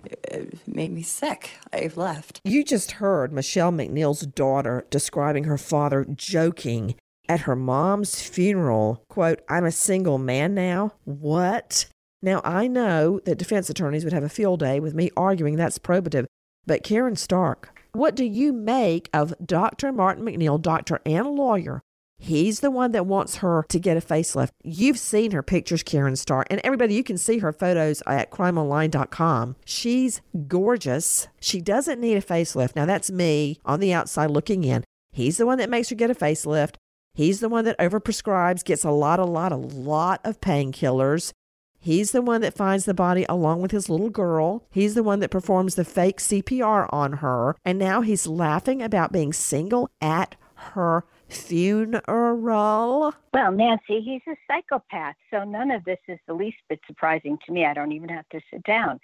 [0.07, 1.51] it made me sick.
[1.73, 2.41] I've left.
[2.45, 6.95] You just heard Michelle MacNeill's daughter describing her father joking
[7.29, 9.05] at her mom's funeral.
[9.09, 10.93] Quote, I'm a single man now.
[11.05, 11.87] What?
[12.23, 15.79] Now, I know that defense attorneys would have a field day with me arguing that's
[15.79, 16.27] probative,
[16.67, 19.93] but Karen Stark, what do you make of Dr.
[19.93, 21.83] Martin MacNeill, doctor and lawyer?
[22.19, 24.51] He's the one that wants her to get a facelift.
[24.63, 29.57] You've seen her pictures, Karen Stark, and everybody, you can see her photos at crimeonline.com.
[29.65, 31.29] She's gorgeous.
[31.41, 32.77] She doesn't need a facelift.
[32.77, 34.85] Now, that's me on the outside looking in.
[35.13, 36.77] He's the one that makes her get a facelift.
[37.15, 41.33] He's the one that overprescribes, gets a lot, a lot, a lot of painkillers.
[41.79, 44.65] He's the one that finds the body along with his little girl.
[44.71, 47.55] He's the one that performs the fake CPR on her.
[47.65, 53.13] And now he's laughing about being single at her funeral.
[53.33, 57.53] Well, Nancy, he's a psychopath, so none of this is the least bit surprising to
[57.53, 57.65] me.
[57.65, 59.01] I don't even have to sit down.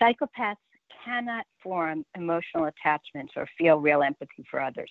[0.00, 0.56] Psychopaths
[1.04, 4.90] cannot form emotional attachments or feel real empathy for others.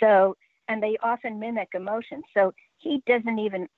[0.00, 0.36] So,
[0.68, 2.24] and they often mimic emotions.
[2.34, 3.68] So he doesn't even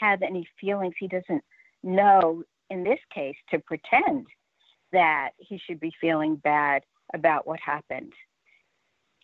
[0.00, 0.94] have any feelings.
[0.98, 1.42] He doesn't
[1.82, 4.26] know, in this case, to pretend
[4.92, 6.82] that he should be feeling bad
[7.14, 8.12] about what happened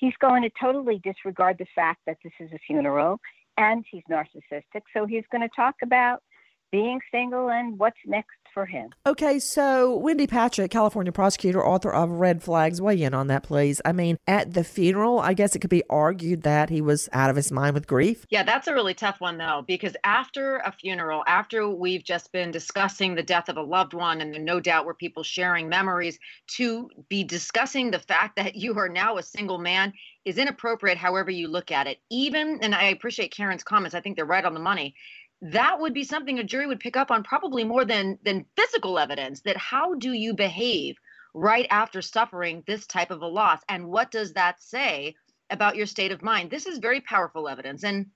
[0.04, 3.18] he's going to totally disregard the fact that this is a funeral
[3.56, 4.82] and he's narcissistic.
[4.92, 6.22] So he's going to talk about
[6.70, 8.90] being single and what's next for him.
[9.04, 13.82] Okay, so Wendy Patrick, California prosecutor, author of Red Flags, weigh in on that, please.
[13.84, 17.28] I mean, at the funeral, I guess it could be argued that he was out
[17.28, 18.24] of his mind with grief.
[18.30, 22.52] Yeah, that's a really tough one, though, because after a funeral, after we've just been
[22.52, 26.18] discussing the death of a loved one, and no doubt were people sharing memories,
[26.56, 29.92] to be discussing the fact that you are now a single man
[30.24, 31.98] is inappropriate, however you look at it.
[32.08, 34.94] Even, and I appreciate Karen's comments, I think they're right on the money
[35.42, 38.98] that would be something a jury would pick up on probably more than than physical
[38.98, 40.96] evidence that how do you behave
[41.34, 43.60] right after suffering this type of a loss?
[43.68, 45.14] And what does that say
[45.50, 46.50] about your state of mind?
[46.50, 48.06] This is very powerful evidence and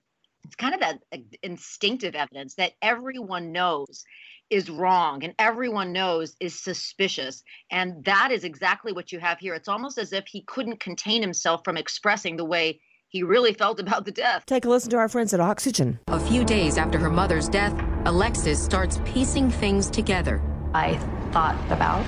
[0.44, 1.00] it's kind of that
[1.42, 4.04] instinctive evidence that everyone knows
[4.50, 7.42] is wrong and everyone knows is suspicious.
[7.70, 9.54] And that is exactly what you have here.
[9.54, 13.80] It's almost as if he couldn't contain himself from expressing the way he really felt
[13.80, 14.44] about the death.
[14.46, 15.98] Take a listen to our friends at Oxygen.
[16.08, 20.42] A few days after her mother's death, Alexis starts piecing things together.
[20.74, 20.96] I
[21.32, 22.04] thought about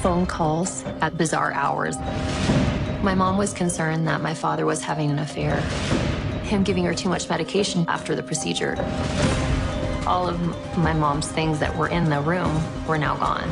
[0.00, 1.96] phone calls at bizarre hours.
[3.02, 5.56] My mom was concerned that my father was having an affair,
[6.44, 8.76] him giving her too much medication after the procedure.
[10.06, 10.40] All of
[10.78, 13.50] my mom's things that were in the room were now gone.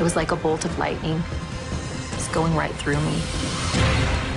[0.00, 1.22] It was like a bolt of lightning,
[2.12, 4.29] just going right through me.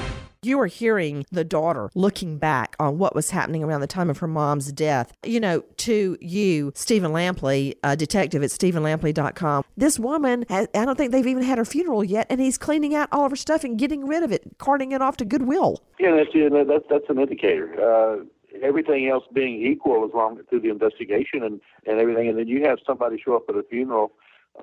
[0.44, 4.18] You are hearing the daughter looking back on what was happening around the time of
[4.18, 5.14] her mom's death.
[5.24, 11.14] You know, to you, Stephen Lampley, a detective at StephenLampley.com, this woman, I don't think
[11.14, 13.80] they've even had her funeral yet, and he's cleaning out all of her stuff and
[13.80, 15.82] getting rid of it, carting it off to Goodwill.
[15.98, 16.30] Yeah, that's
[16.68, 17.80] that's that's an indicator.
[17.80, 18.26] Uh,
[18.62, 22.66] everything else being equal, as long through the investigation and and everything, and then you
[22.66, 24.12] have somebody show up at a funeral,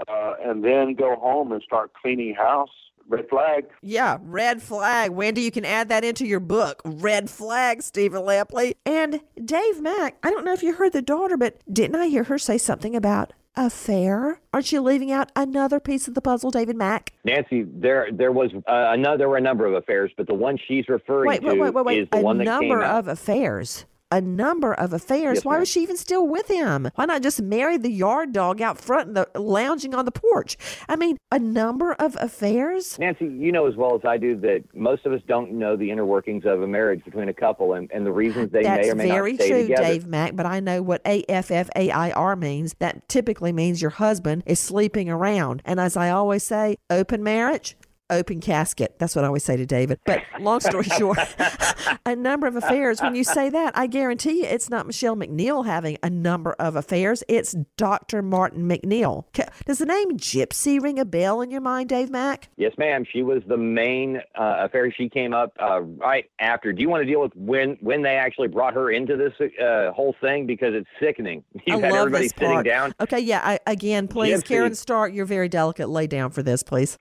[0.09, 2.69] uh, and then go home and start cleaning house
[3.11, 3.67] red flag.
[3.83, 5.11] Yeah, red flag.
[5.11, 6.81] Wendy, you can add that into your book.
[6.85, 8.75] Red flag, Stephen Lampley.
[8.87, 12.25] And Dave Mack, I don't know if you heard the daughter, but didn't I hear
[12.25, 14.41] her say something about affair?
[14.53, 17.13] Aren't you leaving out another piece of the puzzle, David Mack?
[17.25, 20.57] Nancy, there there was uh, another there were a number of affairs, but the one
[20.69, 22.03] she's referring wait, to wait, wait, wait, wait.
[22.03, 23.01] is the a one that number came out.
[23.01, 23.85] of affairs.
[24.11, 25.37] A number of affairs.
[25.37, 25.61] Yes, Why ma'am.
[25.61, 26.89] was she even still with him?
[26.95, 30.57] Why not just marry the yard dog out front and the lounging on the porch?
[30.89, 32.99] I mean, a number of affairs.
[32.99, 35.91] Nancy, you know as well as I do that most of us don't know the
[35.91, 38.91] inner workings of a marriage between a couple and, and the reasons they That's may
[38.91, 39.83] or may very not stay true, together.
[39.83, 40.37] Dave Mack.
[40.37, 42.75] But I know what A F F A I R means.
[42.79, 45.63] That typically means your husband is sleeping around.
[45.65, 47.77] And as I always say, open marriage.
[48.11, 48.97] Open casket.
[48.99, 50.01] That's what I always say to David.
[50.05, 51.19] But long story short,
[52.07, 53.01] a number of affairs.
[53.01, 56.77] When you say that, I guarantee you it's not Michelle MacNeill having a number of
[56.77, 57.23] affairs.
[57.29, 58.23] It's Dr.
[58.23, 59.25] Martin MacNeill.
[59.67, 62.49] Does the name Gypsy ring a bell in your mind, Dave Mack?
[62.57, 63.05] Yes, ma'am.
[63.11, 64.93] She was the main uh, affair.
[64.93, 66.73] She came up uh, right after.
[66.73, 69.93] Do you want to deal with when when they actually brought her into this uh,
[69.93, 71.45] whole thing because it's sickening?
[71.67, 72.67] You've I had love everybody this sitting part.
[72.67, 72.95] down.
[73.01, 73.41] Okay, yeah.
[73.43, 74.47] I, again, please, Gypsy.
[74.47, 75.89] Karen Stark, you're very delicate.
[75.89, 76.99] Lay down for this, please.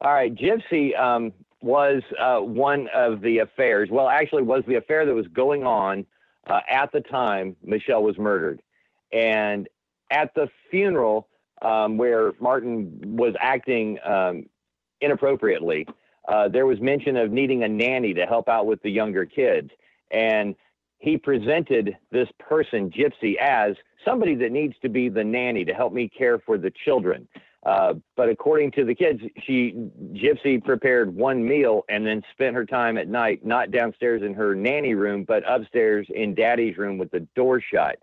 [0.00, 3.88] All right, Gypsy um, was uh, one of the affairs.
[3.90, 6.06] Well, actually, was the affair that was going on
[6.46, 8.62] uh, at the time Michelle was murdered,
[9.12, 9.68] and
[10.10, 11.28] at the funeral
[11.62, 14.46] um, where Martin was acting um,
[15.00, 15.86] inappropriately,
[16.28, 19.70] uh, there was mention of needing a nanny to help out with the younger kids,
[20.12, 20.54] and
[20.98, 25.92] he presented this person, Gypsy, as somebody that needs to be the nanny to help
[25.92, 27.26] me care for the children.
[27.66, 29.74] Uh, but according to the kids, she
[30.12, 34.54] Gypsy prepared one meal and then spent her time at night not downstairs in her
[34.54, 37.98] nanny room, but upstairs in Daddy's room with the door shut.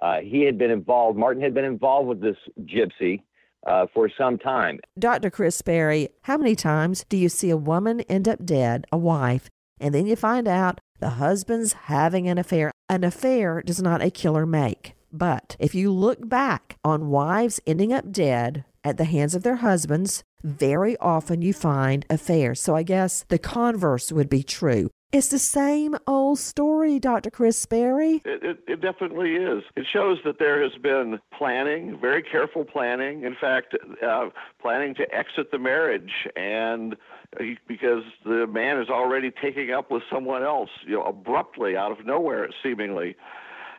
[0.00, 1.18] Uh, he had been involved.
[1.18, 3.22] Martin had been involved with this Gypsy
[3.66, 4.80] uh, for some time.
[4.98, 5.30] Dr.
[5.30, 9.50] Chris Sperry, how many times do you see a woman end up dead, a wife,
[9.78, 12.72] and then you find out the husband's having an affair?
[12.88, 14.94] An affair does not a killer make.
[15.12, 19.56] But if you look back on wives ending up dead at the hands of their
[19.56, 22.60] husbands, very often you find affairs.
[22.60, 24.90] So I guess the converse would be true.
[25.14, 27.30] It's the same old story, Dr.
[27.30, 28.20] Chris Sperry.
[28.24, 29.62] It, it, it definitely is.
[29.76, 33.22] It shows that there has been planning, very careful planning.
[33.22, 34.30] In fact, uh,
[34.60, 36.94] planning to exit the marriage, and
[37.38, 41.92] uh, because the man is already taking up with someone else, you know, abruptly out
[41.92, 43.14] of nowhere, seemingly.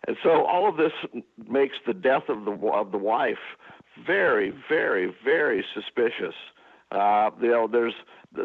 [0.08, 0.93] And so all of this
[1.49, 3.58] makes the death of the of the wife
[4.06, 6.36] very, very, very suspicious.
[6.91, 7.93] Uh, you know, there's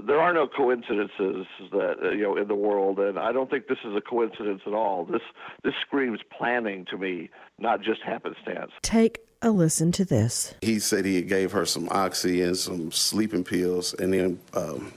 [0.07, 3.67] there are no coincidences that uh, you know in the world, and I don't think
[3.67, 5.05] this is a coincidence at all.
[5.05, 5.23] This
[5.65, 8.73] this screams planning to me, not just happenstance.
[8.83, 10.55] Take a listen to this.
[10.63, 14.93] He said he gave her some oxy and some sleeping pills, and then um,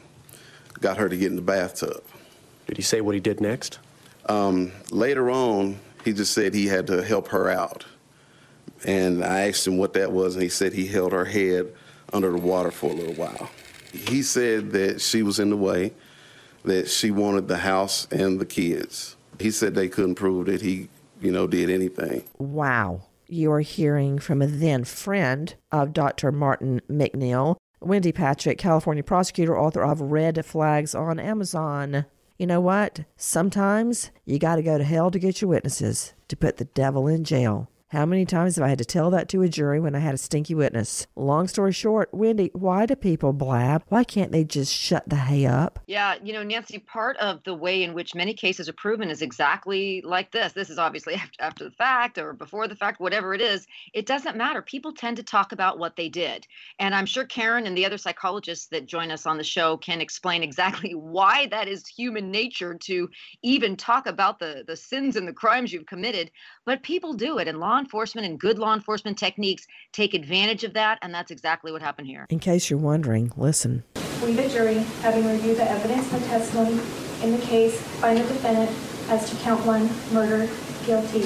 [0.80, 2.04] got her to get in the bathtub.
[2.68, 3.80] Did he say what he did next?
[4.28, 7.86] Um, later on, he just said he had to help her out,
[8.86, 11.74] and I asked him what that was, and he said he held her head
[12.12, 13.50] under the water for a little while.
[13.92, 15.94] He said that she was in the way,
[16.66, 19.16] that she wanted the house and the kids.
[19.40, 20.90] He said they couldn't prove that he,
[21.22, 22.24] you know, did anything.
[22.38, 23.02] Wow.
[23.28, 26.32] You are hearing from a then friend of Dr.
[26.32, 32.06] Martin MacNeill, Wendy Patrick, California prosecutor, author of Red Flags on Amazon.
[32.38, 33.06] You know what?
[33.16, 37.08] Sometimes you got to go to hell to get your witnesses, to put the devil
[37.08, 37.70] in jail.
[37.94, 40.16] How many times have I had to tell that to a jury when I had
[40.16, 41.06] a stinky witness?
[41.16, 43.84] Long story short, Wendy, why do people blab?
[43.90, 45.78] Why can't they just shut the hay up?
[45.86, 49.22] Yeah, you know, Nancy, part of the way in which many cases are proven is
[49.22, 50.54] exactly like this.
[50.54, 53.68] This is obviously after, the fact or before the fact, whatever it is.
[53.94, 54.64] It doesn't matter.
[54.64, 56.48] People tend to talk about what they did.
[56.80, 60.02] And I'm sure Karen and the other psychologists that join us on the show can
[60.02, 63.08] explain exactly why that is human nature to
[63.44, 66.32] even talk about the, the sins and the crimes you've committed.
[66.66, 70.74] But people do it, and law enforcement and good law enforcement techniques take advantage of
[70.74, 70.98] that.
[71.02, 72.26] And that's exactly what happened here.
[72.30, 73.84] In case you're wondering, listen.
[74.24, 76.80] We, the jury, having reviewed the evidence and testimony
[77.24, 78.70] in the case, find the defendant
[79.10, 80.50] as to count one, murder,
[80.86, 81.24] guilty.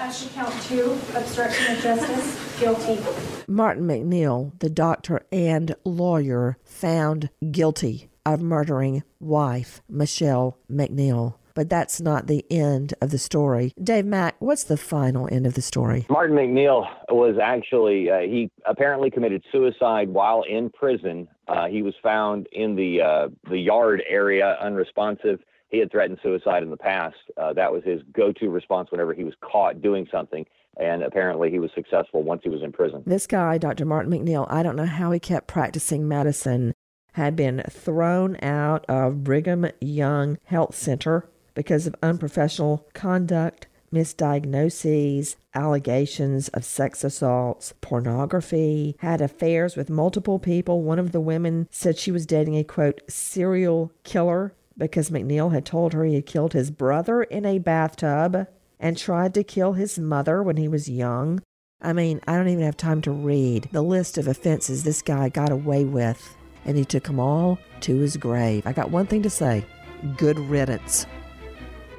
[0.00, 3.02] As to count two, obstruction of justice, guilty.
[3.48, 11.34] Martin MacNeill, the doctor and lawyer, found guilty of murdering wife Michelle MacNeill.
[11.54, 13.72] But that's not the end of the story.
[13.82, 16.06] Dave Mack, what's the final end of the story?
[16.08, 21.28] Martin MacNeill was actually, uh, he apparently committed suicide while in prison.
[21.48, 25.40] Uh, he was found in the, uh, the yard area unresponsive.
[25.68, 27.16] He had threatened suicide in the past.
[27.36, 30.44] Uh, that was his go to response whenever he was caught doing something.
[30.78, 33.02] And apparently he was successful once he was in prison.
[33.06, 33.84] This guy, Dr.
[33.84, 36.74] Martin MacNeill, I don't know how he kept practicing medicine,
[37.12, 46.48] had been thrown out of Brigham Young Health Center because of unprofessional conduct, misdiagnoses, allegations
[46.48, 50.82] of sex assaults, pornography, had affairs with multiple people.
[50.82, 54.54] One of the women said she was dating a quote, serial killer.
[54.78, 58.46] because MacNeill had told her he had killed his brother in a bathtub
[58.80, 61.42] and tried to kill his mother when he was young.
[61.80, 65.28] I mean, I don't even have time to read the list of offenses this guy
[65.28, 68.66] got away with, and he took them all to his grave.
[68.66, 69.64] I got one thing to say
[70.16, 71.06] good riddance.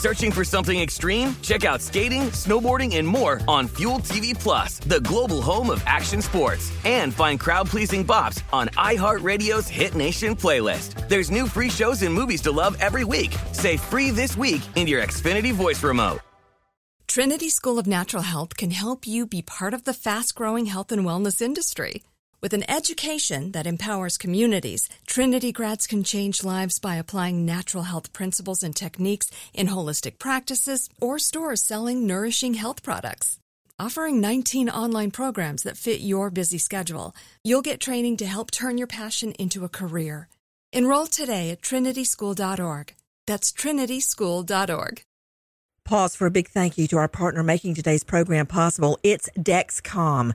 [0.00, 1.36] Searching for something extreme?
[1.42, 6.22] Check out skating, snowboarding, and more on Fuel TV Plus, the global home of action
[6.22, 6.72] sports.
[6.86, 11.06] And find crowd-pleasing bops on iHeartRadio's Hit Nation playlist.
[11.10, 13.36] There's new free shows and movies to love every week.
[13.52, 16.20] Say free this week in your Xfinity voice remote.
[17.06, 20.92] Trinity School of Natural Health can help you be part of the fast growing health
[20.92, 22.04] and wellness industry.
[22.42, 28.14] With an education that empowers communities, Trinity grads can change lives by applying natural health
[28.14, 33.38] principles and techniques in holistic practices or stores selling nourishing health products.
[33.78, 37.14] Offering 19 online programs that fit your busy schedule,
[37.44, 40.28] you'll get training to help turn your passion into a career.
[40.72, 42.94] Enroll today at trinityschool.org.
[43.26, 45.02] That's trinityschool.org.
[45.84, 48.98] Pause for a big thank you to our partner making today's program possible.
[49.02, 50.34] It's Dexcom.